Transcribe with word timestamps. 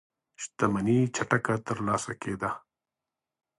شتمنۍ 0.41 0.99
چټکه 1.15 1.55
ترلاسه 1.67 2.13
کېده. 2.21 2.49